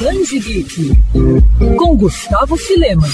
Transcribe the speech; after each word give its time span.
De 0.00 0.38
Geek, 0.40 0.96
com 1.76 1.94
Gustavo 1.94 2.56
Filema. 2.56 3.06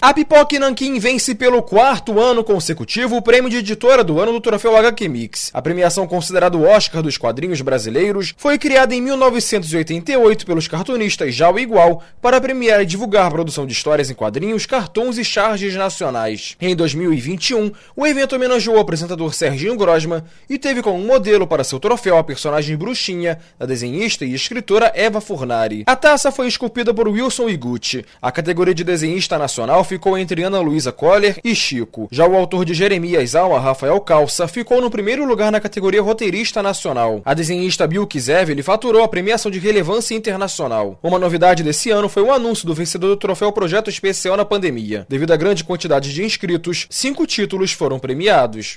A 0.00 0.14
Pipoque 0.14 0.60
Nankin 0.60 0.96
vence 1.00 1.34
pelo 1.34 1.60
quarto 1.60 2.20
ano 2.20 2.44
consecutivo 2.44 3.16
o 3.16 3.22
prêmio 3.22 3.50
de 3.50 3.56
editora 3.56 4.04
do 4.04 4.20
ano 4.20 4.30
do 4.30 4.40
Troféu 4.40 4.76
HQ 4.76 5.08
Mix. 5.08 5.50
A 5.52 5.60
premiação 5.60 6.06
considerada 6.06 6.56
o 6.56 6.62
Oscar 6.62 7.02
dos 7.02 7.18
quadrinhos 7.18 7.60
brasileiros 7.60 8.32
foi 8.36 8.58
criada 8.58 8.94
em 8.94 9.00
1988 9.00 10.46
pelos 10.46 10.68
cartunistas 10.68 11.34
Jal 11.34 11.58
e 11.58 11.62
Igual 11.62 12.00
para 12.22 12.40
premiar 12.40 12.80
e 12.80 12.86
divulgar 12.86 13.26
a 13.26 13.30
produção 13.30 13.66
de 13.66 13.72
histórias 13.72 14.08
em 14.08 14.14
quadrinhos, 14.14 14.66
cartões 14.66 15.18
e 15.18 15.24
charges 15.24 15.74
nacionais. 15.74 16.56
Em 16.60 16.76
2021, 16.76 17.72
o 17.96 18.06
evento 18.06 18.36
homenageou 18.36 18.76
o 18.76 18.80
apresentador 18.80 19.34
Serginho 19.34 19.76
Grosma 19.76 20.24
e 20.48 20.58
teve 20.58 20.80
como 20.80 21.04
modelo 21.04 21.44
para 21.44 21.64
seu 21.64 21.80
troféu 21.80 22.18
a 22.18 22.24
personagem 22.24 22.76
bruxinha 22.76 23.40
da 23.58 23.66
desenhista 23.66 24.24
e 24.24 24.32
escritora 24.32 24.92
Eva 24.94 25.20
Furnari. 25.20 25.82
A 25.86 25.96
taça 25.96 26.30
foi 26.30 26.46
esculpida 26.46 26.94
por 26.94 27.08
Wilson 27.08 27.48
Iguchi. 27.48 28.04
A 28.22 28.30
categoria 28.30 28.72
de 28.72 28.84
desenhista 28.84 29.36
nacional 29.36 29.87
ficou 29.88 30.16
entre 30.16 30.42
Ana 30.42 30.60
Luísa 30.60 30.92
Coller 30.92 31.40
e 31.42 31.54
Chico. 31.54 32.08
Já 32.12 32.26
o 32.26 32.36
autor 32.36 32.64
de 32.64 32.74
Jeremias 32.74 33.34
Alma, 33.34 33.58
Rafael 33.58 34.00
Calça, 34.00 34.46
ficou 34.46 34.80
no 34.80 34.90
primeiro 34.90 35.24
lugar 35.24 35.50
na 35.50 35.60
categoria 35.60 36.02
roteirista 36.02 36.62
nacional. 36.62 37.22
A 37.24 37.34
desenhista 37.34 37.86
Bill 37.86 38.06
Kizev 38.06 38.62
faturou 38.62 39.02
a 39.02 39.08
premiação 39.08 39.50
de 39.50 39.58
relevância 39.58 40.14
internacional. 40.14 40.98
Uma 41.02 41.18
novidade 41.18 41.62
desse 41.62 41.90
ano 41.90 42.08
foi 42.08 42.22
o 42.22 42.32
anúncio 42.32 42.66
do 42.66 42.74
vencedor 42.74 43.08
do 43.08 43.16
troféu 43.16 43.50
Projeto 43.50 43.88
Especial 43.88 44.36
na 44.36 44.44
pandemia. 44.44 45.06
Devido 45.08 45.32
à 45.32 45.36
grande 45.36 45.64
quantidade 45.64 46.12
de 46.12 46.22
inscritos, 46.22 46.86
cinco 46.90 47.26
títulos 47.26 47.72
foram 47.72 47.98
premiados. 47.98 48.76